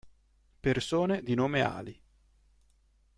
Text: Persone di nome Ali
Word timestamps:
Persone 0.59 1.21
di 1.21 1.35
nome 1.35 1.61
Ali 1.61 2.01